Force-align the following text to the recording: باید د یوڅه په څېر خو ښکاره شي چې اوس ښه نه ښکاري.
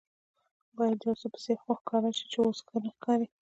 باید 0.77 0.95
د 0.99 1.03
یوڅه 1.07 1.27
په 1.33 1.39
څېر 1.43 1.57
خو 1.63 1.71
ښکاره 1.79 2.09
شي 2.17 2.25
چې 2.31 2.37
اوس 2.43 2.59
ښه 2.67 2.77
نه 2.83 2.89
ښکاري. 2.95 3.27